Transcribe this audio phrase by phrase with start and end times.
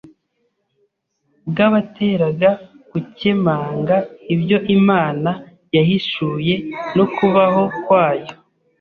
[1.49, 2.49] bwabateraga
[2.91, 3.95] gukemanga
[4.33, 5.31] ibyo Imana
[5.75, 6.55] yahishuye
[6.97, 8.27] no kubaho kwayo